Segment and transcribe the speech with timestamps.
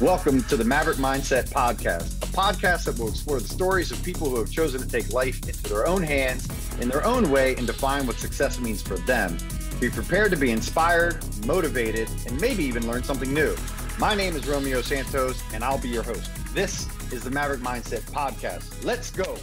[0.00, 4.30] Welcome to the Maverick Mindset Podcast, a podcast that will explore the stories of people
[4.30, 6.48] who have chosen to take life into their own hands,
[6.80, 9.36] in their own way, and define what success means for them.
[9.78, 13.54] Be prepared to be inspired, motivated, and maybe even learn something new.
[13.98, 16.30] My name is Romeo Santos, and I'll be your host.
[16.54, 18.82] This is the Maverick Mindset Podcast.
[18.82, 19.36] Let's go.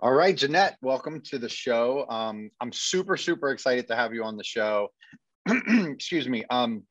[0.00, 2.06] All right, Jeanette, welcome to the show.
[2.10, 4.88] Um, I'm super, super excited to have you on the show.
[5.48, 6.44] Excuse me.
[6.50, 6.82] Um,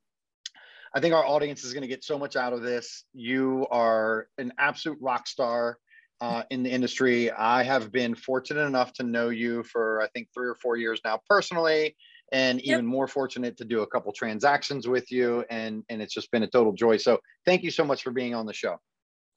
[0.97, 3.03] I think our audience is going to get so much out of this.
[3.13, 5.77] You are an absolute rock star
[6.21, 7.29] uh, in the industry.
[7.31, 10.99] I have been fortunate enough to know you for, I think, three or four years
[11.05, 11.95] now personally,
[12.31, 12.85] and even yep.
[12.85, 15.45] more fortunate to do a couple transactions with you.
[15.51, 16.97] And, and it's just been a total joy.
[16.97, 18.77] So thank you so much for being on the show.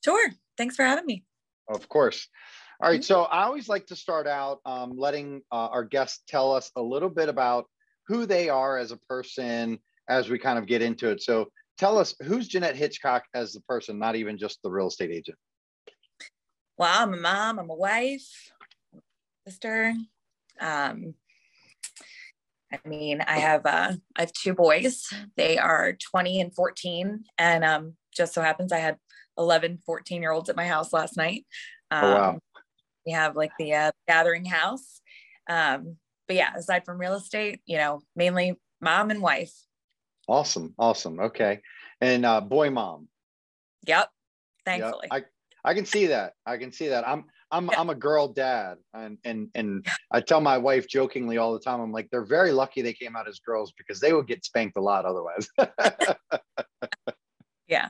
[0.02, 0.30] Sure.
[0.56, 1.24] Thanks for having me.
[1.68, 2.26] Of course.
[2.82, 3.00] All right.
[3.00, 3.04] Mm-hmm.
[3.04, 6.80] So I always like to start out um, letting uh, our guests tell us a
[6.80, 7.66] little bit about
[8.06, 9.78] who they are as a person
[10.10, 11.22] as we kind of get into it.
[11.22, 15.10] So tell us who's Jeanette Hitchcock as the person, not even just the real estate
[15.10, 15.38] agent.
[16.76, 18.52] Well, I'm a mom, I'm a wife,
[19.46, 19.94] sister.
[20.60, 21.14] Um,
[22.70, 25.08] I mean, I have uh, I have two boys.
[25.36, 28.98] They are 20 and 14, and um, just so happens I had
[29.38, 31.46] 11, 14 year olds at my house last night.
[31.90, 32.30] Um, oh, wow.
[32.30, 32.38] Um,
[33.06, 35.00] we have like the uh, gathering house.
[35.48, 35.96] Um,
[36.28, 39.54] but yeah, aside from real estate, you know, mainly mom and wife.
[40.30, 40.74] Awesome.
[40.78, 41.18] Awesome.
[41.18, 41.60] Okay.
[42.00, 43.08] And uh, boy mom.
[43.86, 44.08] Yep.
[44.64, 45.08] Thankfully.
[45.12, 45.26] Yep.
[45.64, 46.34] I, I can see that.
[46.46, 47.06] I can see that.
[47.06, 47.68] I'm I'm.
[47.70, 48.76] I'm a girl dad.
[48.94, 52.52] And and and I tell my wife jokingly all the time, I'm like, they're very
[52.52, 55.48] lucky they came out as girls because they would get spanked a lot otherwise.
[57.66, 57.88] yeah.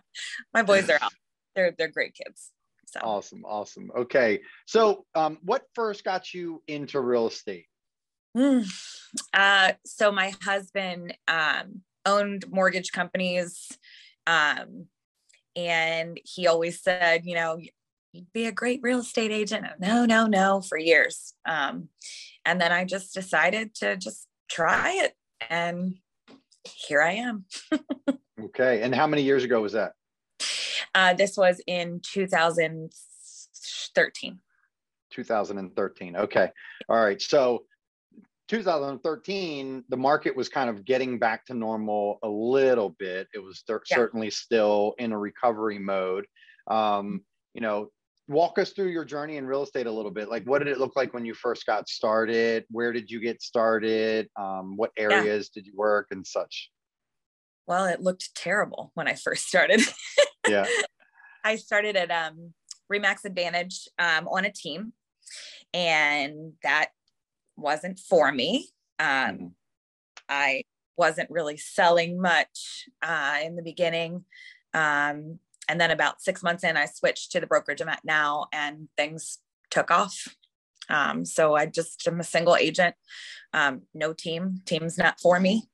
[0.55, 1.13] My boys are out.
[1.55, 2.53] They're they're great kids.
[2.87, 3.91] So awesome, awesome.
[3.95, 4.41] Okay.
[4.65, 7.67] So um, what first got you into real estate?
[8.35, 8.67] Mm.
[9.35, 13.69] Uh, so my husband um, owned mortgage companies.
[14.27, 14.87] Um,
[15.57, 17.59] and he always said, you know,
[18.13, 19.67] you'd be a great real estate agent.
[19.79, 21.35] No, no, no, for years.
[21.47, 21.89] Um,
[22.45, 25.15] and then I just decided to just try it.
[25.49, 25.95] And
[26.65, 27.45] here I am.
[28.45, 28.83] okay.
[28.83, 29.93] And how many years ago was that?
[30.95, 34.39] Uh, this was in 2013.
[35.11, 36.17] 2013.
[36.17, 36.51] Okay.
[36.89, 37.21] All right.
[37.21, 37.65] So
[38.51, 43.29] 2013, the market was kind of getting back to normal a little bit.
[43.33, 43.97] It was th- yeah.
[43.97, 46.27] certainly still in a recovery mode.
[46.67, 47.23] Um,
[47.55, 47.93] you know,
[48.27, 50.29] walk us through your journey in real estate a little bit.
[50.29, 52.65] Like, what did it look like when you first got started?
[52.73, 54.29] Where did you get started?
[54.35, 55.61] Um, what areas yeah.
[55.61, 56.73] did you work and such?
[57.69, 59.81] Well, it looked terrible when I first started.
[60.49, 60.67] yeah.
[61.45, 62.53] I started at um,
[62.93, 64.93] Remax Advantage um, on a team,
[65.73, 66.89] and that
[67.61, 68.69] wasn't for me.
[68.99, 69.47] Um, mm-hmm.
[70.29, 70.63] I
[70.97, 74.25] wasn't really selling much uh, in the beginning.
[74.75, 75.39] Um,
[75.69, 78.89] and then about six months in, I switched to the brokerage I'm at now, and
[78.97, 79.39] things
[79.71, 80.37] took off.
[80.89, 82.97] Um, so I just am a single agent,
[83.53, 84.63] um, no team.
[84.67, 85.69] Team's not for me.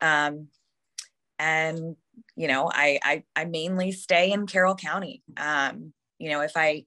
[0.00, 0.48] Um,
[1.38, 1.96] and
[2.36, 5.22] you know, I, I, I mainly stay in Carroll County.
[5.36, 6.84] Um, you know, if I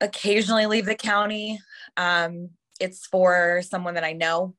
[0.00, 1.60] occasionally leave the county,
[1.96, 2.50] um,
[2.80, 4.54] it's for someone that I know.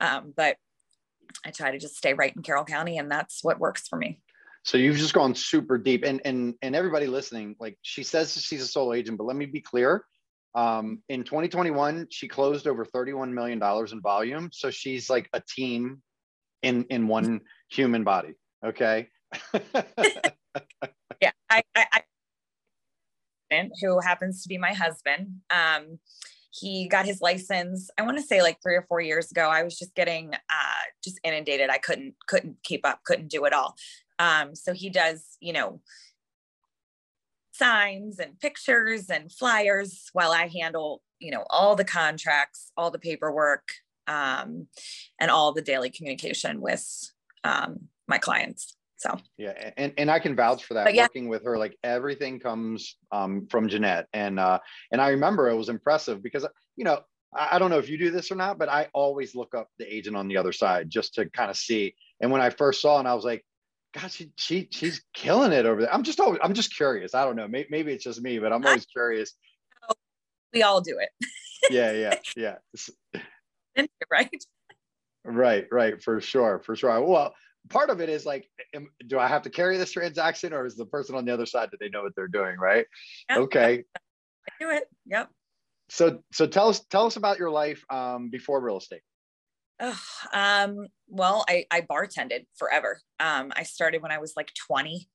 [0.00, 0.56] Um, but
[1.44, 4.20] I try to just stay right in Carroll County, and that's what works for me.
[4.64, 8.62] So you've just gone super deep, and and and everybody listening, like she says she's
[8.62, 10.04] a solo agent, but let me be clear.
[10.54, 14.50] Um, in 2021, she closed over 31 million dollars in volume.
[14.52, 16.02] So she's like a team
[16.62, 18.34] in in one human body.
[18.64, 19.08] Okay.
[19.54, 22.02] yeah, I, I, I
[23.80, 25.40] who happens to be my husband.
[25.50, 25.98] Um,
[26.50, 29.62] he got his license i want to say like three or four years ago i
[29.62, 33.74] was just getting uh just inundated i couldn't couldn't keep up couldn't do it all.
[34.18, 35.80] Um so he does you know
[37.52, 42.98] signs and pictures and flyers while i handle you know all the contracts all the
[42.98, 43.68] paperwork
[44.06, 44.68] um
[45.20, 46.86] and all the daily communication with
[47.44, 50.92] um my clients so yeah, and and I can vouch for that.
[50.92, 51.04] Yeah.
[51.04, 54.58] Working with her, like everything comes um, from Jeanette, and uh,
[54.90, 56.44] and I remember it was impressive because
[56.76, 57.00] you know
[57.34, 59.68] I, I don't know if you do this or not, but I always look up
[59.78, 61.94] the agent on the other side just to kind of see.
[62.20, 63.44] And when I first saw, and I was like,
[63.94, 65.94] God, she she she's killing it over there.
[65.94, 67.14] I'm just always I'm just curious.
[67.14, 67.46] I don't know.
[67.46, 69.32] Maybe, maybe it's just me, but I'm always curious.
[70.52, 71.10] We all do it.
[71.70, 72.56] yeah, yeah,
[73.74, 73.86] yeah.
[74.10, 74.44] right.
[75.24, 77.00] Right, right, for sure, for sure.
[77.02, 77.34] Well,
[77.68, 80.76] part of it is like, am, do I have to carry this transaction or is
[80.76, 82.56] the person on the other side, do they know what they're doing?
[82.58, 82.86] Right.
[83.30, 83.38] Yep.
[83.38, 83.84] Okay.
[83.96, 84.84] I do it.
[85.06, 85.30] Yep.
[85.90, 89.00] So, so tell us, tell us about your life um, before real estate.
[89.80, 90.00] Oh,
[90.34, 93.00] um, well, I, I bartended forever.
[93.20, 95.08] Um, I started when I was like 20.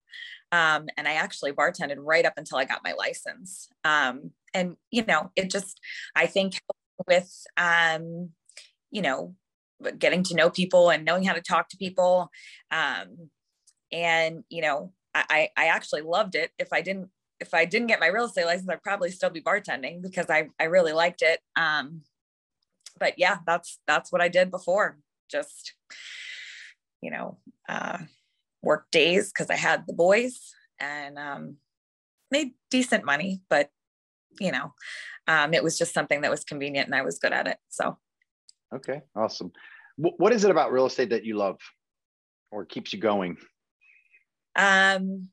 [0.53, 3.69] Um, and I actually bartended right up until I got my license.
[3.83, 5.79] Um, and you know, it just
[6.15, 6.61] I think
[7.07, 8.29] with um,
[8.91, 9.35] you know,
[9.97, 12.29] getting to know people and knowing how to talk to people.
[12.71, 13.29] Um,
[13.91, 16.51] and you know, I I actually loved it.
[16.57, 17.09] If I didn't
[17.39, 20.49] if I didn't get my real estate license, I'd probably still be bartending because I
[20.59, 21.39] I really liked it.
[21.55, 22.01] Um,
[22.99, 24.97] but yeah, that's that's what I did before.
[25.29, 25.73] Just
[27.01, 27.37] you know,
[27.67, 27.97] uh,
[28.61, 31.57] work days because I had the boys and um,
[32.31, 33.69] made decent money, but
[34.39, 34.73] you know,
[35.27, 37.57] um, it was just something that was convenient and I was good at it.
[37.69, 37.97] So,
[38.75, 39.51] okay, awesome.
[39.97, 41.59] W- what is it about real estate that you love
[42.51, 43.37] or keeps you going?
[44.55, 45.29] Um,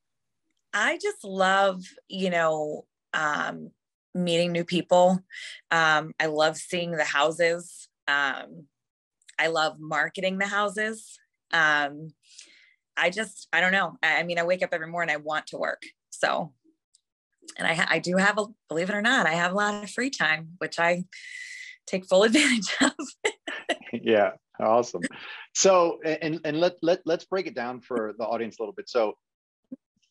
[0.73, 3.71] I just love, you know, um,
[4.15, 5.21] meeting new people.
[5.71, 7.89] Um, I love seeing the houses.
[8.09, 8.67] Um,
[9.39, 11.19] I love marketing the houses.
[11.53, 12.13] Um,
[12.97, 13.97] I just, I don't know.
[14.03, 15.83] I, I mean, I wake up every morning, I want to work.
[16.11, 16.53] So,
[17.57, 19.91] and I, I do have a, believe it or not, I have a lot of
[19.91, 21.05] free time, which I
[21.91, 22.93] take full advantage of.
[23.93, 24.33] yeah.
[24.61, 25.03] Awesome.
[25.55, 28.89] So, and, and let, let, let's break it down for the audience a little bit.
[28.89, 29.15] So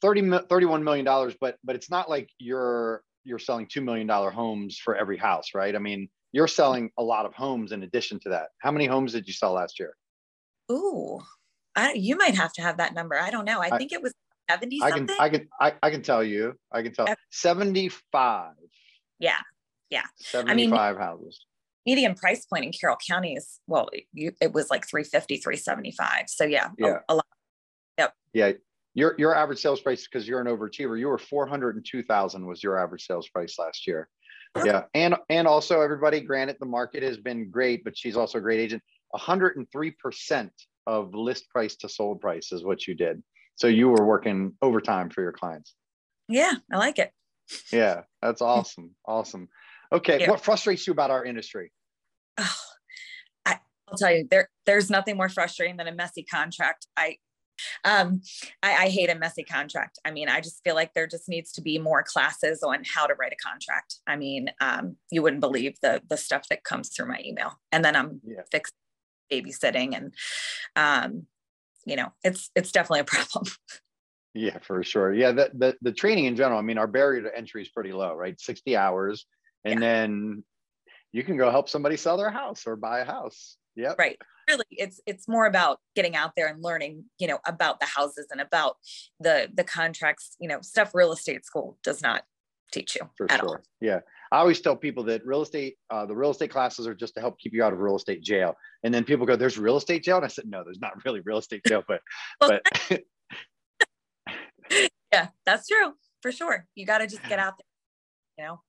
[0.02, 4.78] 30, 31 million dollars, but, but it's not like you're, you're selling $2 million homes
[4.78, 5.76] for every house, right?
[5.76, 8.48] I mean, you're selling a lot of homes in addition to that.
[8.60, 9.96] How many homes did you sell last year?
[10.72, 11.20] Ooh,
[11.76, 13.20] I, you might have to have that number.
[13.20, 13.60] I don't know.
[13.60, 14.14] I, I think it was
[14.50, 17.16] 70 I can, I can, I, I can tell you, I can tell okay.
[17.32, 18.54] 75.
[19.20, 19.34] Yeah.
[19.90, 20.04] Yeah.
[20.18, 21.46] 75 I mean, houses.
[21.90, 26.26] Median price point in Carroll County is, well, you, it was like 350, 375.
[26.28, 27.00] So yeah, yeah.
[27.10, 27.26] A, a lot.
[27.98, 28.14] Yep.
[28.34, 28.52] Yeah.
[28.94, 33.08] Your, your average sales price, because you're an overachiever, you were 402,000 was your average
[33.08, 34.08] sales price last year.
[34.64, 34.84] Yeah.
[34.94, 38.60] And, and also everybody, granted the market has been great, but she's also a great
[38.60, 38.84] agent.
[39.16, 40.50] 103%
[40.86, 43.24] of list price to sold price is what you did.
[43.56, 45.74] So you were working overtime for your clients.
[46.28, 47.12] Yeah, I like it.
[47.72, 48.92] Yeah, that's awesome.
[49.08, 49.50] awesome.
[49.92, 50.30] Okay, yeah.
[50.30, 51.72] what frustrates you about our industry?
[52.40, 52.56] Oh,
[53.46, 53.60] I,
[53.90, 56.88] will tell you, there there's nothing more frustrating than a messy contract.
[56.98, 57.18] I
[57.84, 58.22] um
[58.64, 60.00] I, I hate a messy contract.
[60.06, 63.06] I mean, I just feel like there just needs to be more classes on how
[63.06, 63.96] to write a contract.
[64.08, 67.84] I mean, um, you wouldn't believe the the stuff that comes through my email, and
[67.84, 68.42] then I'm yeah.
[68.52, 68.74] fixing
[69.32, 70.14] babysitting and
[70.76, 71.26] um,
[71.86, 73.46] you know it's it's definitely a problem
[74.34, 77.36] yeah for sure yeah the, the, the training in general i mean our barrier to
[77.36, 79.26] entry is pretty low right 60 hours
[79.66, 79.80] and yeah.
[79.80, 80.44] then
[81.12, 84.18] you can go help somebody sell their house or buy a house yeah right
[84.48, 88.28] really it's it's more about getting out there and learning you know about the houses
[88.32, 88.78] and about
[89.20, 92.24] the the contracts you know stuff real estate school does not
[92.72, 93.58] teach you for sure all.
[93.82, 94.00] yeah
[94.32, 97.20] I always tell people that real estate, uh, the real estate classes are just to
[97.20, 98.56] help keep you out of real estate jail.
[98.84, 101.22] And then people go, "There's real estate jail," and I said, "No, there's not really
[101.22, 102.02] real estate jail, but
[102.40, 102.62] but."
[105.12, 106.68] yeah, that's true for sure.
[106.76, 107.66] You got to just get out there,
[108.38, 108.62] you know.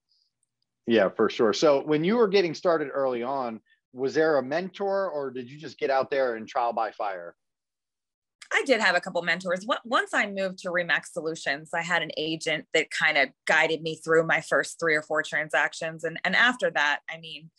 [0.87, 1.53] Yeah, for sure.
[1.53, 3.59] So when you were getting started early on,
[3.93, 7.35] was there a mentor, or did you just get out there and trial by fire?
[8.53, 9.65] I did have a couple mentors.
[9.85, 13.95] Once I moved to Remax Solutions, I had an agent that kind of guided me
[13.95, 16.03] through my first three or four transactions.
[16.03, 17.49] And, and after that, I mean,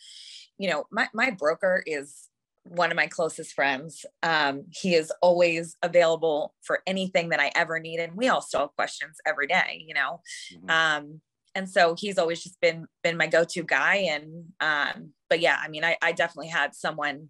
[0.58, 2.28] you know, my, my broker is
[2.64, 4.04] one of my closest friends.
[4.22, 7.98] Um, he is always available for anything that I ever need.
[7.98, 10.20] And we all still have questions every day, you know?
[10.54, 10.70] Mm-hmm.
[10.70, 11.20] Um,
[11.54, 13.96] and so he's always just been, been my go-to guy.
[13.96, 17.28] And, um, but yeah, I mean, I, I definitely had someone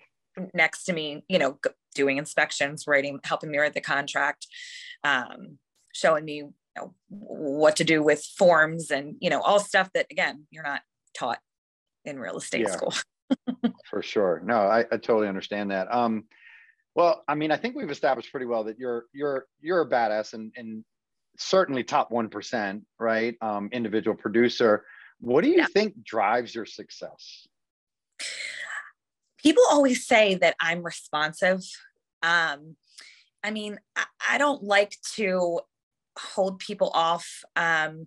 [0.54, 1.58] next to me, you know,
[1.94, 4.46] doing inspections, writing, helping me write the contract,
[5.04, 5.58] um,
[5.92, 10.06] showing me you know, what to do with forms and, you know, all stuff that,
[10.10, 10.82] again, you're not
[11.16, 11.38] taught
[12.04, 12.94] in real estate yeah, school.
[13.90, 14.40] for sure.
[14.44, 15.92] No, I, I totally understand that.
[15.94, 16.24] Um,
[16.94, 20.34] well, I mean, I think we've established pretty well that you're you're you're a badass
[20.34, 20.84] and and
[21.38, 23.36] certainly top one percent, right?
[23.40, 24.84] Um, individual producer.
[25.20, 25.66] What do you yeah.
[25.66, 27.46] think drives your success?
[29.42, 31.60] people always say that I'm responsive.
[32.22, 32.76] Um,
[33.42, 35.60] I mean, I, I, don't like to
[36.16, 37.42] hold people off.
[37.56, 38.06] Um,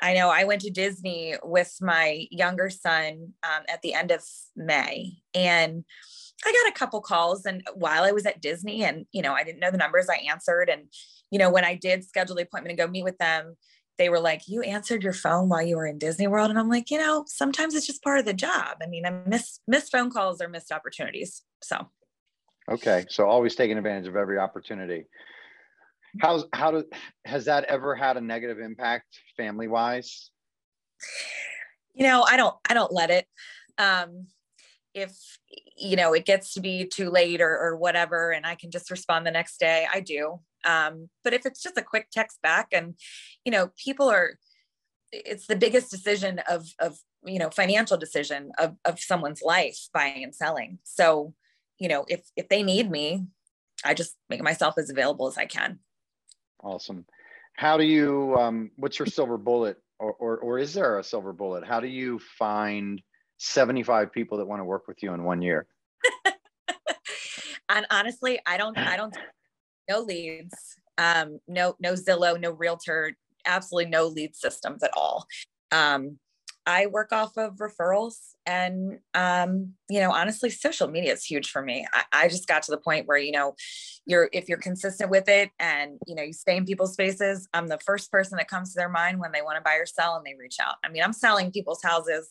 [0.00, 4.24] I know I went to Disney with my younger son um, at the end of
[4.56, 5.84] May, and
[6.44, 7.46] I got a couple calls.
[7.46, 10.28] And while I was at Disney, and you know, I didn't know the numbers, I
[10.28, 10.68] answered.
[10.68, 10.88] And
[11.32, 13.56] you know, when I did schedule the appointment and go meet with them,
[13.96, 16.50] they were like, You answered your phone while you were in Disney World.
[16.50, 18.76] And I'm like, you know, sometimes it's just part of the job.
[18.82, 21.42] I mean, I miss missed phone calls or missed opportunities.
[21.62, 21.88] So
[22.70, 23.06] okay.
[23.08, 25.06] So always taking advantage of every opportunity.
[26.20, 26.84] How's how do
[27.24, 30.30] has that ever had a negative impact family wise?
[31.94, 33.26] You know, I don't I don't let it.
[33.78, 34.26] Um,
[34.92, 35.38] if
[35.78, 38.90] you know it gets to be too late or, or whatever and i can just
[38.90, 42.68] respond the next day i do um, but if it's just a quick text back
[42.72, 42.94] and
[43.44, 44.38] you know people are
[45.12, 50.24] it's the biggest decision of of you know financial decision of of someone's life buying
[50.24, 50.78] and selling.
[50.84, 51.34] So
[51.78, 53.26] you know if if they need me
[53.84, 55.78] i just make myself as available as i can.
[56.62, 57.04] Awesome.
[57.54, 61.32] How do you um what's your silver bullet or or, or is there a silver
[61.32, 61.64] bullet?
[61.66, 63.02] How do you find
[63.38, 65.66] 75 people that want to work with you in one year?
[67.68, 69.16] And honestly i don't i don't
[69.88, 73.14] no leads um no no zillow no realtor
[73.46, 75.26] absolutely no lead systems at all.
[75.70, 76.18] Um,
[76.64, 78.14] I work off of referrals
[78.46, 81.86] and, um, you know, honestly, social media is huge for me.
[81.92, 83.56] I, I, just got to the point where, you know,
[84.06, 87.66] you're, if you're consistent with it and, you know, you stay in people's spaces, I'm
[87.66, 90.14] the first person that comes to their mind when they want to buy or sell
[90.14, 90.76] and they reach out.
[90.84, 92.28] I mean, I'm selling people's houses,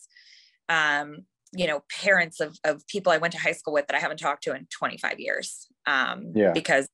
[0.70, 4.00] um, you know, parents of, of people I went to high school with that I
[4.00, 5.68] haven't talked to in 25 years.
[5.86, 6.52] Um, yeah.
[6.52, 6.88] because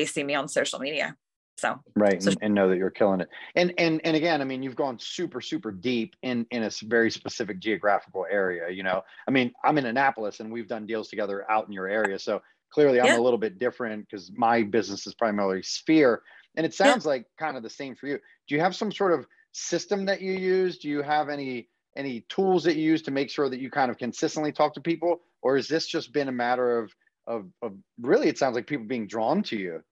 [0.00, 1.16] they see me on social media.
[1.58, 3.28] So right, so, and, know that you're killing it.
[3.54, 7.10] And and and again, I mean, you've gone super super deep in in a very
[7.10, 8.70] specific geographical area.
[8.70, 11.86] You know, I mean, I'm in Annapolis, and we've done deals together out in your
[11.86, 12.18] area.
[12.18, 12.40] So
[12.72, 16.22] clearly, I'm a little bit different because my business is primarily Sphere,
[16.56, 17.10] and it sounds yeah.
[17.10, 18.18] like kind of the same for you.
[18.48, 20.78] Do you have some sort of system that you use?
[20.78, 23.90] Do you have any any tools that you use to make sure that you kind
[23.90, 26.90] of consistently talk to people, or has this just been a matter of
[27.26, 28.28] of, of really?
[28.28, 29.82] It sounds like people being drawn to you.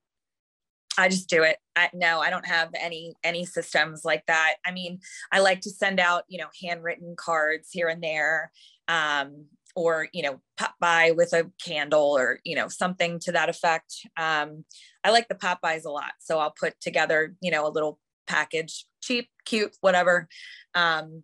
[0.97, 1.57] I just do it.
[1.75, 4.55] I, no, I don't have any any systems like that.
[4.65, 4.99] I mean,
[5.31, 8.51] I like to send out, you know, handwritten cards here and there,
[8.87, 13.49] um, or you know, pop by with a candle or you know something to that
[13.49, 13.93] effect.
[14.17, 14.65] Um,
[15.03, 17.99] I like the pop bys a lot, so I'll put together, you know, a little
[18.27, 20.27] package, cheap, cute, whatever.
[20.75, 21.23] Um,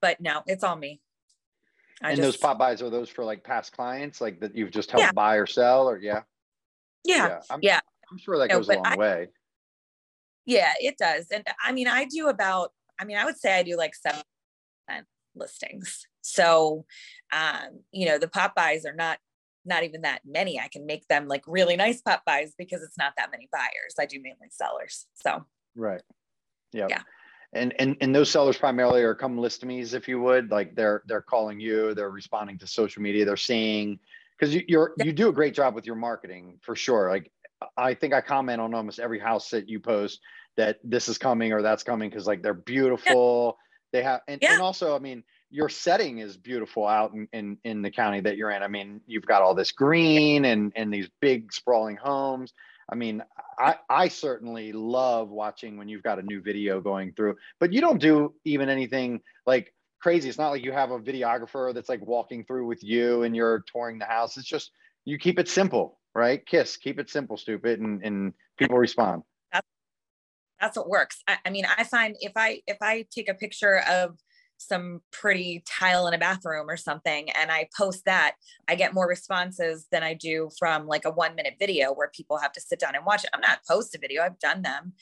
[0.00, 1.00] but no, it's all me.
[2.02, 4.72] I and just, those pop bys are those for like past clients, like that you've
[4.72, 5.12] just helped yeah.
[5.12, 6.22] buy or sell, or yeah.
[7.04, 7.56] Yeah, yeah.
[7.62, 7.80] yeah.
[8.12, 9.28] I'm sure that no, goes a long I, way.
[10.44, 11.28] Yeah, it does.
[11.32, 14.22] And I mean, I do about, I mean, I would say I do like 7%
[15.34, 16.06] listings.
[16.20, 16.84] So,
[17.32, 19.18] um, you know, the pop bys are not
[19.64, 20.58] not even that many.
[20.58, 23.94] I can make them like really nice pop bys because it's not that many buyers.
[23.98, 25.06] I do mainly sellers.
[25.14, 26.02] So right.
[26.72, 26.90] Yep.
[26.90, 27.02] Yeah.
[27.52, 30.50] And and and those sellers primarily are come list to me's if you would.
[30.50, 33.98] Like they're they're calling you, they're responding to social media, they're seeing
[34.38, 37.10] because you, you're you do a great job with your marketing for sure.
[37.10, 37.30] Like
[37.76, 40.20] I think I comment on almost every house that you post
[40.56, 43.56] that this is coming or that's coming because like they're beautiful.
[43.56, 43.98] Yeah.
[43.98, 44.54] They have and, yeah.
[44.54, 48.36] and also, I mean, your setting is beautiful out in, in in the county that
[48.36, 48.62] you're in.
[48.62, 52.54] I mean, you've got all this green and and these big sprawling homes.
[52.90, 53.22] I mean,
[53.58, 57.80] I I certainly love watching when you've got a new video going through, but you
[57.80, 60.28] don't do even anything like crazy.
[60.28, 63.64] It's not like you have a videographer that's like walking through with you and you're
[63.70, 64.36] touring the house.
[64.36, 64.72] It's just
[65.04, 66.44] you keep it simple right?
[66.44, 69.22] Kiss, keep it simple, stupid, and, and people respond.
[69.52, 69.66] That's,
[70.60, 71.22] that's what works.
[71.26, 74.18] I, I mean, I find if I if I take a picture of
[74.58, 78.34] some pretty tile in a bathroom or something and I post that,
[78.68, 82.38] I get more responses than I do from like a one minute video where people
[82.38, 83.30] have to sit down and watch it.
[83.34, 84.92] I'm not post a video, I've done them.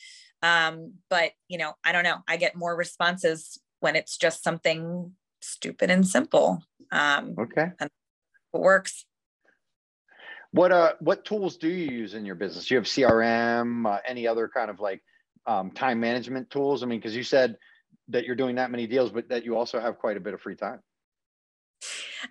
[0.43, 2.19] Um, but you know, I don't know.
[2.27, 5.13] I get more responses when it's just something
[5.43, 6.63] stupid and simple.
[6.91, 7.73] Um, okay.
[7.79, 7.91] And
[8.55, 9.05] it works.
[10.53, 12.67] What uh what tools do you use in your business?
[12.67, 15.03] Do You have CRM, uh, any other kind of like
[15.47, 16.83] um, time management tools?
[16.83, 17.57] I mean, because you said
[18.09, 20.41] that you're doing that many deals, but that you also have quite a bit of
[20.41, 20.81] free time.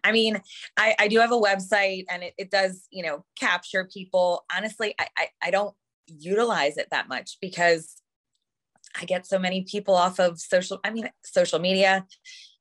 [0.04, 0.42] I mean,
[0.78, 4.46] I, I do have a website and it, it does, you know, capture people.
[4.56, 5.76] Honestly, I, I, I don't
[6.08, 7.96] utilize it that much because
[9.00, 12.06] I get so many people off of social, I mean, social media.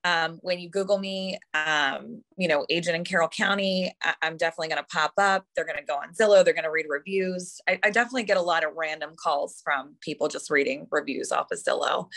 [0.04, 4.68] Um, when you Google me, um, you know, agent in Carroll County, I- am definitely
[4.68, 5.44] going to pop up.
[5.54, 6.44] They're going to go on Zillow.
[6.44, 7.60] They're going to read reviews.
[7.68, 11.48] I-, I, definitely get a lot of random calls from people just reading reviews off
[11.50, 12.08] of Zillow.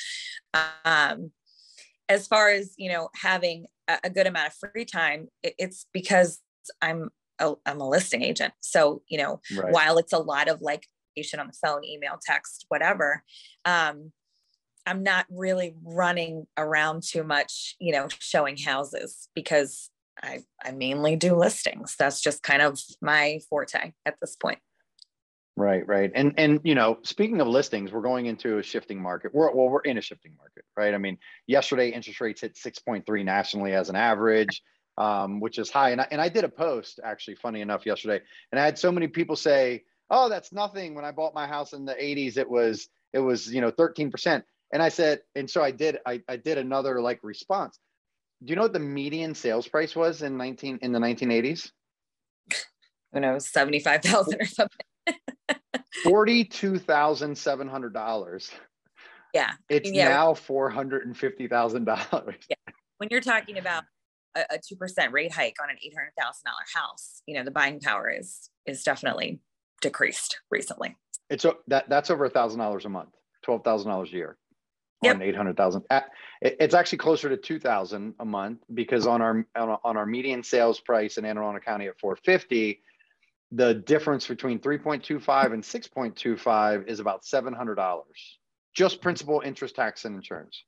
[0.85, 1.31] Um,
[2.07, 5.87] as far as you know, having a, a good amount of free time, it- it's
[5.91, 6.39] because
[6.81, 7.09] I'm
[7.39, 8.53] a, I'm a listing agent.
[8.59, 9.73] So you know, right.
[9.73, 13.23] while it's a lot of like patient on the phone, email, text, whatever.
[13.65, 14.11] Um,
[14.85, 19.89] I'm not really running around too much, you know, showing houses because
[20.21, 21.95] I, I mainly do listings.
[21.97, 24.59] That's just kind of my forte at this point.
[25.57, 26.11] Right, right.
[26.15, 29.33] And and you know, speaking of listings, we're going into a shifting market.
[29.33, 30.93] We're well, we're in a shifting market, right?
[30.93, 34.63] I mean, yesterday interest rates hit 6.3 nationally as an average,
[34.97, 35.91] um, which is high.
[35.91, 38.21] And I, and I did a post actually, funny enough, yesterday,
[38.51, 41.73] and I had so many people say, "Oh, that's nothing." When I bought my house
[41.73, 44.43] in the 80s, it was it was you know 13%.
[44.73, 47.77] And I said, and so I did, I, I did another like response.
[48.43, 51.71] do you know what the median sales price was in 19 in the 1980s?
[53.13, 54.85] Who knows, 75,000 or something.
[56.05, 58.51] $42,700.
[59.33, 59.51] Yeah.
[59.69, 60.09] It's yeah.
[60.09, 62.35] now $450,000.
[62.49, 62.55] Yeah.
[62.97, 63.83] When you're talking about
[64.35, 66.13] a, a 2% rate hike on an $800,000
[66.73, 69.39] house, you know, the buying power is is definitely
[69.81, 70.95] decreased recently.
[71.29, 73.09] It's that that's over a thousand dollars a month,
[73.41, 74.37] twelve thousand dollars a year,
[75.01, 75.15] Yep.
[75.15, 75.83] on eight hundred thousand.
[76.41, 80.79] It's actually closer to two thousand a month because on our on our- median sales
[80.79, 82.81] price in Anne Arundel County at four fifty,
[83.51, 87.53] the difference between three point two five and six point two five is about seven
[87.53, 88.39] hundred dollars,
[88.75, 90.63] just principal, interest, tax, and insurance.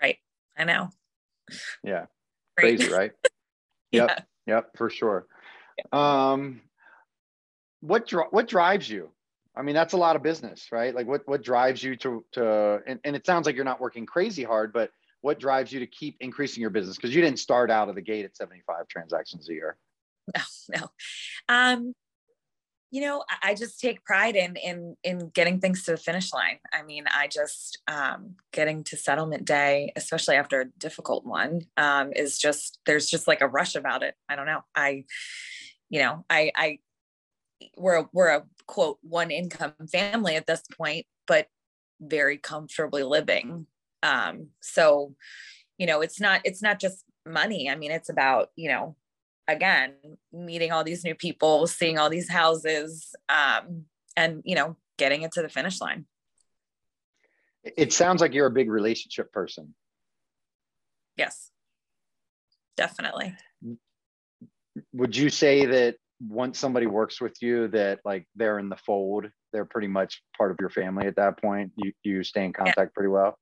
[0.00, 0.18] Right.
[0.56, 0.90] I know.
[1.82, 2.06] Yeah,
[2.56, 3.12] crazy, right?
[3.90, 4.02] Yeah.
[4.06, 5.26] Yep, yep, for sure.
[5.92, 6.60] Um,
[7.80, 9.08] what dri- what drives you?
[9.58, 10.94] I mean, that's a lot of business, right?
[10.94, 12.80] Like, what what drives you to to?
[12.86, 15.86] And, and it sounds like you're not working crazy hard, but what drives you to
[15.86, 16.96] keep increasing your business?
[16.96, 19.76] Because you didn't start out of the gate at 75 transactions a year.
[20.36, 20.42] no.
[20.76, 20.88] No.
[21.48, 21.94] Um,
[22.90, 26.58] you know, I, just take pride in in in getting things to the finish line.
[26.72, 32.12] I mean, I just um getting to settlement day, especially after a difficult one, um,
[32.14, 34.14] is just there's just like a rush about it.
[34.28, 34.62] I don't know.
[34.74, 35.04] I,
[35.90, 36.78] you know, I I
[37.76, 41.48] we're we're a quote one income family at this point, but
[42.00, 43.66] very comfortably living.
[44.04, 45.16] Um, so,
[45.78, 47.68] you know, it's not it's not just money.
[47.68, 48.94] I mean, it's about, you know,
[49.48, 49.94] again
[50.32, 55.32] meeting all these new people seeing all these houses um, and you know getting it
[55.32, 56.04] to the finish line
[57.64, 59.74] It- It sounds like you're a big relationship person.
[61.16, 61.50] yes
[62.76, 63.34] definitely
[64.92, 69.26] Would you say that once somebody works with you, that like they're in the fold,
[69.52, 71.72] they're pretty much part of your family at that point?
[71.76, 73.36] You you stay in contact pretty well.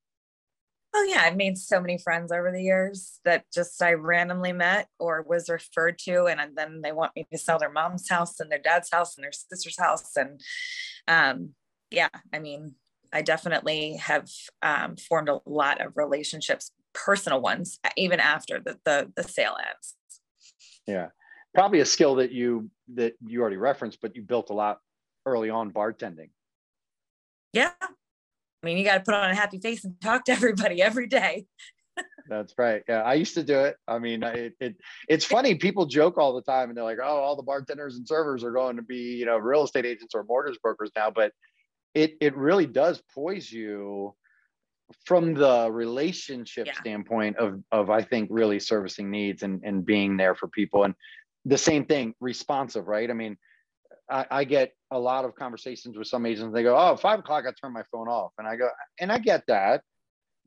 [0.95, 4.89] oh yeah i've made so many friends over the years that just i randomly met
[4.99, 8.51] or was referred to and then they want me to sell their mom's house and
[8.51, 10.41] their dad's house and their sister's house and
[11.09, 11.51] um,
[11.91, 12.75] yeah i mean
[13.13, 14.29] i definitely have
[14.63, 19.95] um, formed a lot of relationships personal ones even after the the, the sale ends
[20.87, 21.09] Yeah.
[21.57, 24.79] Probably a skill that you that you already referenced, but you built a lot
[25.25, 26.29] early on bartending.
[27.55, 27.73] Yeah.
[27.81, 31.07] I mean, you got to put on a happy face and talk to everybody every
[31.07, 31.47] day.
[32.29, 32.83] That's right.
[32.87, 33.77] Yeah, I used to do it.
[33.89, 34.77] I mean, it, it
[35.09, 35.55] it's funny.
[35.55, 38.51] People joke all the time, and they're like, "Oh, all the bartenders and servers are
[38.53, 41.33] going to be, you know, real estate agents or mortgage brokers now." But
[41.95, 44.15] it it really does poise you
[45.05, 46.75] from the relationship Yeah.
[46.75, 50.85] standpoint of of I think really servicing needs and and being there for people.
[50.85, 50.95] And
[51.47, 53.09] the same thing, responsive, right?
[53.09, 53.39] I mean,
[54.11, 56.53] I, I get a lot of conversations with some agents.
[56.53, 58.69] They go, "Oh, five o'clock, I turn my phone off," and I go,
[59.01, 59.83] and I get that.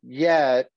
[0.04, 0.70] Yet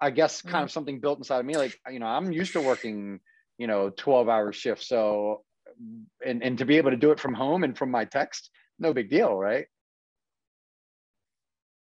[0.00, 0.64] I guess kind mm-hmm.
[0.64, 1.56] of something built inside of me.
[1.56, 3.20] Like, you know, I'm used to working,
[3.58, 4.88] you know, 12 hour shifts.
[4.88, 5.44] So,
[6.24, 8.94] and, and to be able to do it from home and from my text, no
[8.94, 9.66] big deal, right?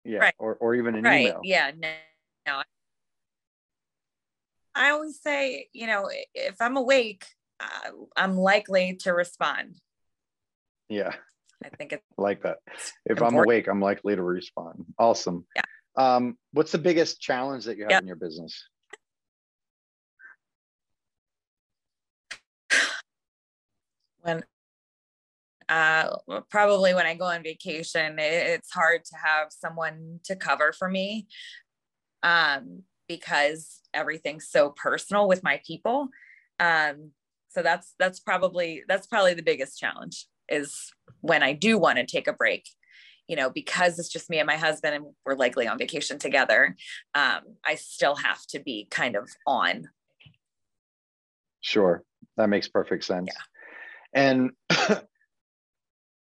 [0.04, 0.18] Yeah.
[0.18, 0.34] Right.
[0.38, 1.20] Or, or even an right.
[1.20, 1.40] email.
[1.44, 1.70] Yeah.
[1.78, 1.88] No,
[2.46, 2.62] no.
[4.74, 7.24] I always say, you know, if I'm awake,
[7.60, 9.76] uh, I'm likely to respond.
[10.88, 11.14] Yeah.
[11.64, 12.58] I think it's like that.
[13.06, 14.84] If I'm awake, I'm likely to respond.
[14.98, 15.46] Awesome.
[15.54, 15.62] Yeah.
[15.96, 18.02] Um, what's the biggest challenge that you have Yep.
[18.02, 18.64] in your business?
[24.22, 24.42] when
[25.68, 26.16] uh
[26.48, 30.88] probably when i go on vacation it, it's hard to have someone to cover for
[30.88, 31.26] me
[32.22, 32.82] um
[33.16, 36.08] because everything's so personal with my people
[36.60, 37.10] um
[37.48, 42.06] so that's that's probably that's probably the biggest challenge is when i do want to
[42.06, 42.68] take a break
[43.28, 46.76] you know because it's just me and my husband and we're likely on vacation together
[47.14, 49.88] um i still have to be kind of on
[51.62, 52.02] Sure.
[52.36, 53.30] That makes perfect sense.
[54.12, 54.50] And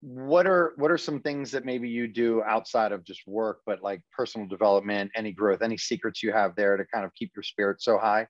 [0.03, 3.81] what are what are some things that maybe you do outside of just work, but
[3.81, 7.43] like personal development, any growth, any secrets you have there to kind of keep your
[7.43, 8.27] spirit so high?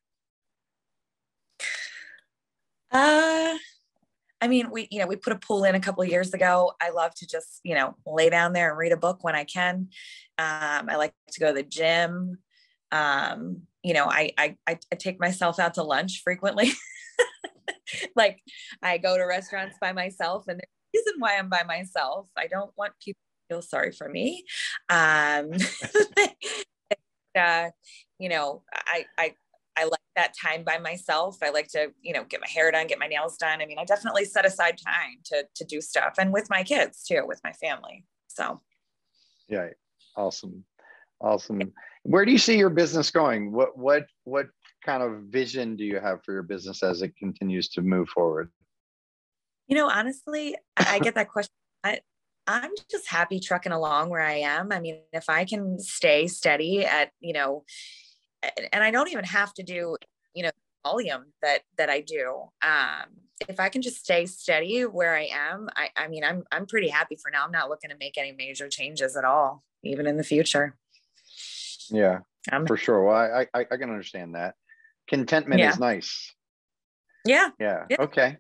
[2.92, 3.58] Uh,
[4.40, 6.74] I mean, we, you know, we put a pool in a couple years ago.
[6.80, 9.44] I love to just, you know, lay down there and read a book when I
[9.44, 9.88] can.
[10.38, 12.38] Um, I like to go to the gym.
[12.92, 16.72] Um, you know, I, I, I take myself out to lunch frequently.
[18.16, 18.44] like
[18.84, 20.62] I go to restaurants by myself and
[20.94, 24.44] reason why I'm by myself, I don't want people to feel sorry for me.
[24.90, 25.52] Um,
[27.38, 27.70] uh,
[28.20, 29.36] you know, I, I,
[29.76, 31.38] I like that time by myself.
[31.42, 33.62] I like to, you know, get my hair done, get my nails done.
[33.62, 37.04] I mean, I definitely set aside time to to do stuff and with my kids
[37.04, 38.06] too, with my family.
[38.28, 38.62] So
[39.50, 39.70] Yeah.
[40.16, 40.64] Awesome.
[41.22, 41.74] Awesome.
[42.04, 43.52] Where do you see your business going?
[43.52, 44.48] What what what
[44.86, 48.52] kind of vision do you have for your business as it continues to move forward?
[49.68, 51.54] You know, honestly, I get that question.
[51.84, 52.00] I,
[52.48, 54.72] I'm just happy trucking along where I am.
[54.72, 57.64] I mean, if I can stay steady at, you know,
[58.72, 59.96] and I don't even have to do,
[60.34, 60.52] you know,
[60.86, 62.50] volume that that I do.
[62.62, 63.06] Um,
[63.48, 66.90] if I can just stay steady where I am, I, I mean, I'm I'm pretty
[66.90, 67.46] happy for now.
[67.46, 70.76] I'm not looking to make any major changes at all, even in the future.
[71.90, 72.20] Yeah,
[72.52, 73.04] I'm, for sure.
[73.04, 74.56] Well, I, I I can understand that.
[75.08, 75.72] Contentment yeah.
[75.72, 76.34] is nice.
[77.26, 77.50] Yeah.
[77.60, 77.86] yeah.
[77.90, 77.98] Yeah.
[78.00, 78.38] Okay.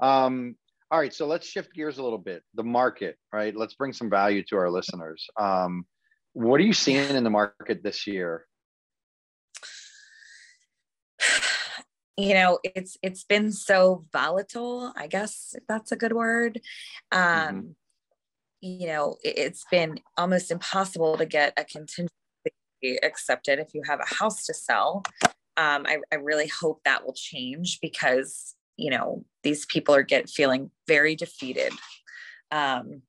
[0.00, 0.56] Um,
[0.90, 2.42] all right, so let's shift gears a little bit.
[2.54, 3.54] The market, right?
[3.56, 5.24] Let's bring some value to our listeners.
[5.38, 5.84] Um,
[6.32, 8.46] what are you seeing in the market this year?
[12.16, 14.92] You know, it's it's been so volatile.
[14.94, 16.60] I guess that's a good word.
[17.10, 17.66] Um, mm-hmm.
[18.60, 22.10] You know, it, it's been almost impossible to get a contingency
[23.02, 25.02] accepted if you have a house to sell.
[25.56, 30.28] Um, I, I really hope that will change because you know these people are get
[30.28, 31.72] feeling very defeated.
[32.50, 33.02] Um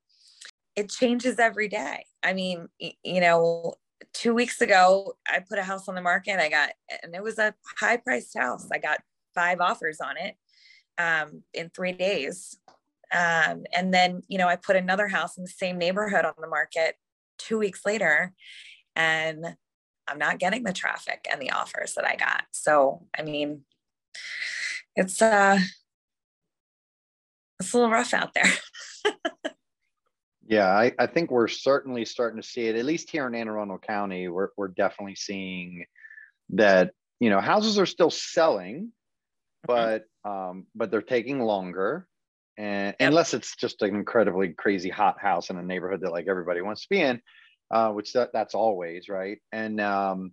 [0.76, 2.04] it changes every day.
[2.22, 3.74] I mean you know
[4.12, 6.38] two weeks ago i put a house on the market.
[6.38, 6.70] I got
[7.02, 8.68] and it was a high priced house.
[8.72, 9.00] I got
[9.34, 10.36] five offers on it
[10.98, 12.58] um, in three days.
[13.12, 16.48] Um, and then you know i put another house in the same neighborhood on the
[16.48, 16.96] market
[17.36, 18.32] two weeks later
[18.96, 19.56] and
[20.08, 22.44] i'm not getting the traffic and the offers that i got.
[22.52, 23.64] So i mean
[24.96, 25.58] it's uh
[27.60, 28.52] it's a little rough out there.
[30.46, 33.48] yeah, I, I think we're certainly starting to see it, at least here in Anne
[33.48, 35.84] Arundel County, we're we're definitely seeing
[36.50, 38.92] that, you know, houses are still selling,
[39.68, 40.02] mm-hmm.
[40.24, 42.06] but um, but they're taking longer.
[42.58, 43.08] And yep.
[43.08, 46.82] unless it's just an incredibly crazy hot house in a neighborhood that like everybody wants
[46.82, 47.22] to be in,
[47.70, 49.38] uh, which that, that's always right.
[49.52, 50.32] And um,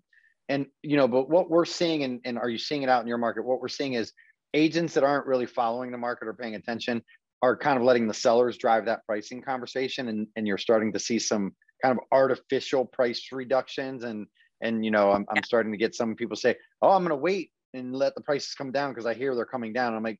[0.50, 3.08] and you know, but what we're seeing, and, and are you seeing it out in
[3.08, 3.46] your market?
[3.46, 4.12] What we're seeing is
[4.54, 7.02] agents that aren't really following the market or paying attention
[7.42, 11.00] are kind of letting the sellers drive that pricing conversation and, and you're starting to
[11.00, 14.04] see some kind of artificial price reductions.
[14.04, 14.28] And
[14.62, 17.16] and you know i'm, I'm starting to get some people say oh i'm going to
[17.16, 19.94] wait and let the prices come down because i hear they're coming down.
[19.96, 20.20] I'm like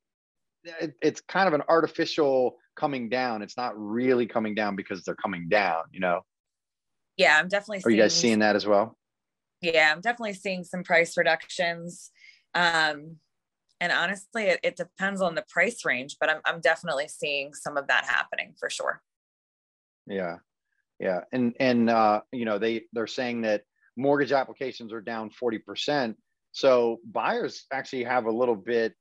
[0.64, 3.40] it, it's kind of an artificial coming down.
[3.40, 6.20] It's not really coming down because they're coming down you know?
[7.16, 8.96] Yeah i'm definitely are you guys seeing that as well?
[9.60, 12.10] Yeah i'm definitely seeing some price reductions.
[12.54, 13.16] Um
[13.80, 17.76] and honestly it, it depends on the price range but I'm, I'm definitely seeing some
[17.76, 19.02] of that happening for sure.
[20.06, 20.36] Yeah.
[20.98, 21.20] Yeah.
[21.32, 23.62] And and uh you know they they're saying that
[23.96, 26.14] mortgage applications are down 40%
[26.52, 28.94] so buyers actually have a little bit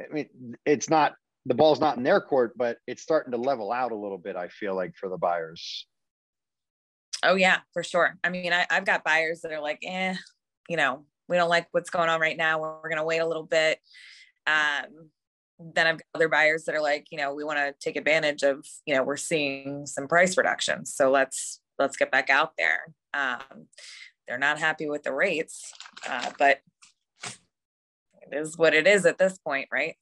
[0.00, 1.14] i mean it's not
[1.46, 4.36] the ball's not in their court but it's starting to level out a little bit
[4.36, 5.86] i feel like for the buyers.
[7.22, 8.16] Oh yeah for sure.
[8.22, 10.14] I mean I, i've got buyers that are like eh
[10.68, 12.60] you know we don't like what's going on right now.
[12.60, 13.78] We're going to wait a little bit
[14.46, 15.10] um,
[15.58, 18.42] then I've got other buyers that are like, you know, we want to take advantage
[18.42, 20.94] of, you know, we're seeing some price reductions.
[20.94, 22.92] So let's let's get back out there.
[23.14, 23.66] Um,
[24.26, 25.72] they're not happy with the rates,
[26.08, 26.60] uh, but
[27.24, 29.94] it is what it is at this point, right?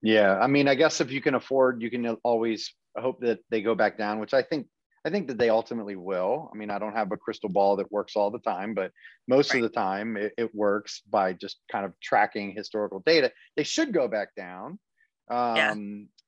[0.00, 3.62] Yeah, I mean, I guess if you can afford, you can always hope that they
[3.62, 4.68] go back down, which I think
[5.04, 6.50] I think that they ultimately will.
[6.52, 8.92] I mean, I don't have a crystal ball that works all the time, but
[9.26, 9.62] most right.
[9.62, 13.32] of the time it, it, works by just kind of tracking historical data.
[13.56, 14.78] They should go back down.
[15.30, 15.74] Um, yeah.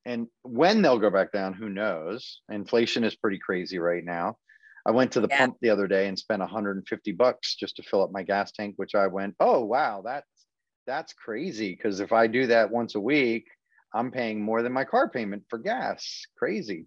[0.06, 2.40] And when they'll go back down, who knows?
[2.50, 4.38] Inflation is pretty crazy right now.
[4.86, 5.38] I went to the yeah.
[5.38, 8.74] pump the other day and spent 150 bucks just to fill up my gas tank,
[8.76, 10.26] which I went, oh wow, that's
[10.86, 11.74] that's crazy.
[11.74, 13.46] Because if I do that once a week,
[13.92, 16.24] I'm paying more than my car payment for gas.
[16.38, 16.86] Crazy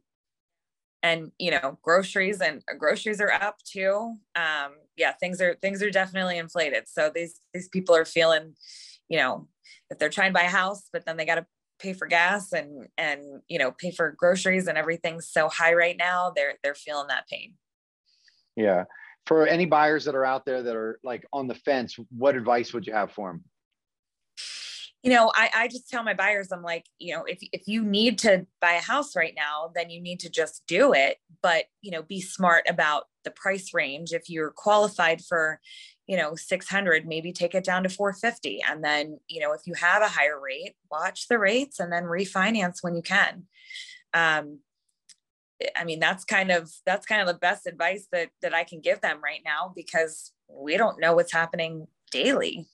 [1.03, 4.15] and you know groceries and uh, groceries are up too.
[4.35, 6.87] Um yeah things are things are definitely inflated.
[6.87, 8.55] So these these people are feeling
[9.09, 9.47] you know
[9.91, 11.45] if they're trying to buy a house but then they got to
[11.79, 15.97] pay for gas and and you know pay for groceries and everything's so high right
[15.97, 17.53] now they're they're feeling that pain.
[18.55, 18.85] Yeah.
[19.25, 22.73] For any buyers that are out there that are like on the fence what advice
[22.73, 23.43] would you have for them
[25.03, 27.83] you know, I, I just tell my buyers, I'm like, you know, if, if you
[27.83, 31.17] need to buy a house right now, then you need to just do it.
[31.41, 34.13] But, you know, be smart about the price range.
[34.13, 35.59] If you're qualified for,
[36.07, 38.61] you know, 600, maybe take it down to 450.
[38.65, 42.03] And then, you know, if you have a higher rate, watch the rates and then
[42.03, 43.43] refinance when you can.
[44.13, 44.59] Um,
[45.75, 48.79] I mean, that's kind of, that's kind of the best advice that, that I can
[48.79, 52.67] give them right now because we don't know what's happening daily.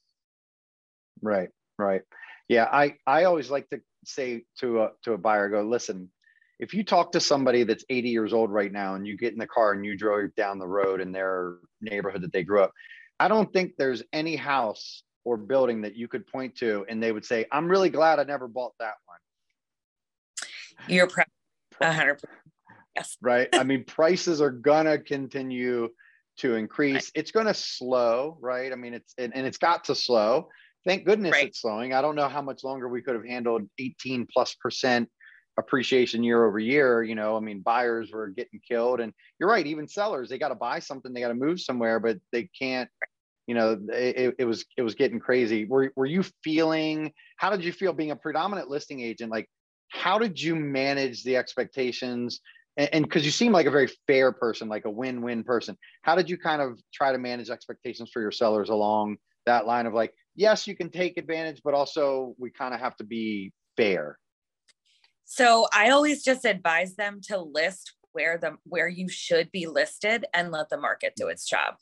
[1.24, 1.50] Right.
[1.80, 2.02] Right.
[2.50, 6.10] Yeah, I I always like to say to a to a buyer, go listen.
[6.60, 9.40] if you talk to somebody that's 80 years old right now and you get in
[9.40, 12.74] the car and you drove down the road in their neighborhood that they grew up,
[13.20, 17.12] I don't think there's any house or building that you could point to and they
[17.12, 20.50] would say, I'm really glad I never bought that one.
[20.88, 21.32] You're probably
[21.78, 22.20] 100
[22.96, 23.18] Yes.
[23.22, 23.48] Right.
[23.54, 25.90] I mean, prices are gonna continue
[26.38, 26.94] to increase.
[26.94, 27.12] Right.
[27.16, 28.72] It's gonna slow, right?
[28.72, 30.50] I mean, it's and, and it's got to slow.
[30.86, 31.48] Thank goodness right.
[31.48, 31.94] it's slowing.
[31.94, 35.10] I don't know how much longer we could have handled 18 plus percent
[35.58, 37.04] appreciation year over year.
[37.04, 39.66] You know, I mean, buyers were getting killed, and you're right.
[39.68, 42.90] Even sellers, they got to buy something, they got to move somewhere, but they can't.
[43.46, 45.66] You know, it, it was it was getting crazy.
[45.66, 47.12] Were were you feeling?
[47.38, 49.32] How did you feel being a predominant listing agent?
[49.32, 49.50] Like,
[49.90, 52.42] how did you manage the expectations?
[52.78, 56.30] And because you seem like a very fair person, like a win-win person, how did
[56.30, 60.14] you kind of try to manage expectations for your sellers along that line of like,
[60.40, 64.18] yes, you can take advantage, but also we kind of have to be fair.
[65.26, 70.26] So I always just advise them to list where the where you should be listed
[70.34, 71.76] and let the market do its job.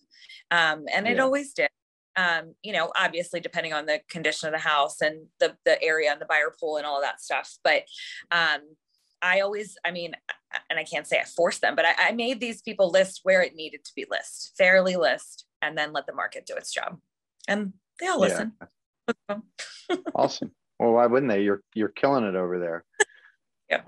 [0.52, 1.24] Um, and it yeah.
[1.24, 1.70] always did.
[2.17, 6.12] Um, you know, obviously depending on the condition of the house and the the area
[6.12, 7.58] and the buyer pool and all that stuff.
[7.63, 7.84] But
[8.32, 8.62] um,
[9.22, 10.13] I always, I mean,
[10.70, 13.41] and I can't say I forced them, but I, I made these people list where
[13.43, 16.98] it needed to be list, fairly list, and then let the market do its job.
[17.48, 18.54] And they all listen.
[19.30, 19.38] Yeah.
[20.16, 20.52] awesome.
[20.80, 21.44] Well, why wouldn't they?
[21.44, 22.86] You're you're killing it over there.
[23.70, 23.82] yeah.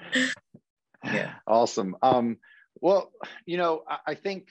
[1.03, 1.33] Yeah.
[1.47, 1.95] Awesome.
[2.01, 2.37] Um,
[2.81, 3.11] well,
[3.45, 4.47] you know, I, I think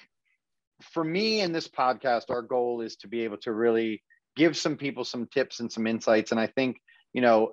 [0.82, 4.02] for me in this podcast, our goal is to be able to really
[4.36, 6.30] give some people some tips and some insights.
[6.30, 6.78] And I think,
[7.12, 7.52] you know,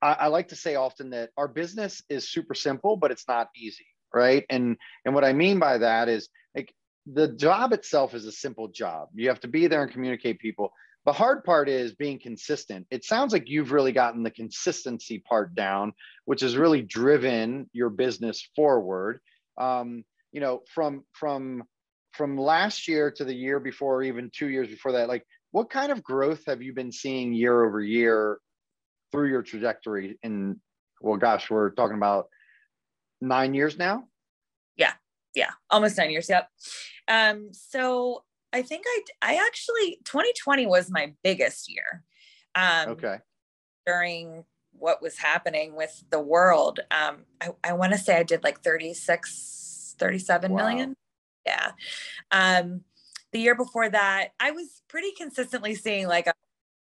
[0.00, 3.48] I, I like to say often that our business is super simple, but it's not
[3.54, 4.44] easy, right?
[4.48, 6.72] And and what I mean by that is like
[7.06, 9.08] the job itself is a simple job.
[9.14, 10.72] You have to be there and communicate people.
[11.06, 12.86] The hard part is being consistent.
[12.90, 15.92] It sounds like you've really gotten the consistency part down,
[16.26, 19.20] which has really driven your business forward.
[19.58, 21.64] Um, you know, from from
[22.12, 25.70] from last year to the year before, or even two years before that, like what
[25.70, 28.38] kind of growth have you been seeing year over year
[29.10, 30.18] through your trajectory?
[30.22, 30.60] In
[31.00, 32.26] well, gosh, we're talking about
[33.20, 34.04] nine years now.
[34.76, 34.92] Yeah,
[35.34, 36.28] yeah, almost nine years.
[36.28, 36.48] Yep.
[37.08, 42.04] Um, so I think I I actually 2020 was my biggest year.
[42.54, 43.18] Um, okay.
[43.86, 48.44] During what was happening with the world, um, I, I want to say I did
[48.44, 50.56] like 36, 37 wow.
[50.56, 50.96] million.
[51.46, 51.72] Yeah.
[52.30, 52.82] Um,
[53.32, 56.34] the year before that, I was pretty consistently seeing like a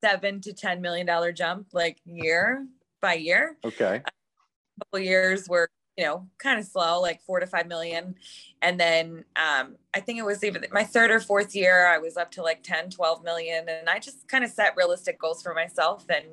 [0.04, 2.68] seven to ten million dollar jump, like year
[3.02, 3.58] by year.
[3.66, 4.02] Okay.
[4.06, 8.16] A couple years were you know, kind of slow, like four to five million.
[8.62, 12.18] And then um, I think it was even my third or fourth year, I was
[12.18, 13.68] up to like 10, 12 million.
[13.68, 16.06] And I just kind of set realistic goals for myself.
[16.08, 16.26] And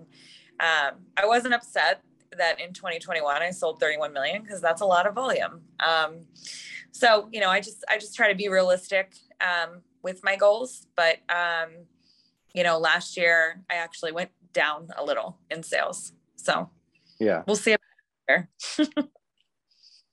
[0.61, 2.03] um, I wasn't upset
[2.37, 5.62] that in 2021 I sold 31 million because that's a lot of volume.
[5.81, 6.27] Um,
[6.92, 10.87] so, you know, I just, I just try to be realistic um, with my goals.
[10.94, 11.70] But, um,
[12.53, 16.12] you know, last year I actually went down a little in sales.
[16.37, 16.68] So
[17.18, 17.77] yeah, we'll see.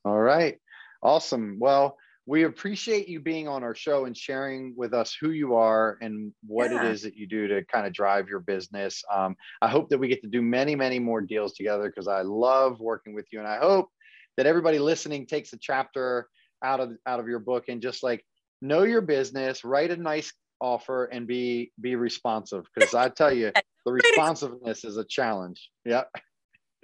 [0.04, 0.58] All right.
[1.04, 1.58] Awesome.
[1.60, 5.98] Well, we appreciate you being on our show and sharing with us who you are
[6.02, 6.84] and what yeah.
[6.84, 9.04] it is that you do to kind of drive your business.
[9.14, 12.22] Um, I hope that we get to do many, many more deals together because I
[12.22, 13.40] love working with you.
[13.40, 13.90] And I hope
[14.38, 16.28] that everybody listening takes a chapter
[16.64, 18.24] out of out of your book and just like
[18.62, 22.66] know your business, write a nice offer and be be responsive.
[22.74, 23.52] Because I tell you,
[23.86, 25.70] the responsiveness is a challenge.
[25.86, 26.04] Yeah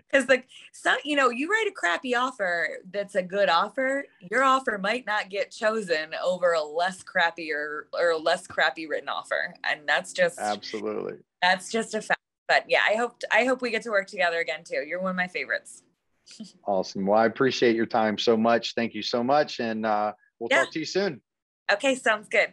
[0.09, 4.43] because like some, you know you write a crappy offer that's a good offer your
[4.43, 9.53] offer might not get chosen over a less crappy or or less crappy written offer
[9.63, 11.15] and that's just absolutely.
[11.41, 14.39] that's just a fact but yeah i hope i hope we get to work together
[14.39, 14.83] again too.
[14.87, 15.83] You're one of my favorites.
[16.65, 17.05] Awesome.
[17.05, 18.73] Well i appreciate your time so much.
[18.75, 20.63] Thank you so much and uh, we'll yeah.
[20.63, 21.21] talk to you soon.
[21.71, 22.49] Okay sounds good